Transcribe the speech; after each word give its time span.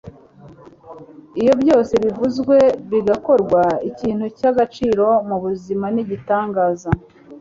iyo 1.41 1.53
byose 1.61 1.93
bivuzwe 2.03 2.57
bigakorwa, 2.91 3.61
ikintu 3.89 4.25
cyagaciro 4.39 5.05
mubuzima 5.27 5.85
ni 5.93 5.99
igitangaza 6.05 6.89